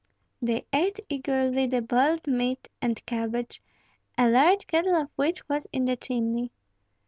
[0.41, 3.61] They ate eagerly the boiled meat and cabbage,
[4.17, 6.51] a large kettle of which was in the chimney.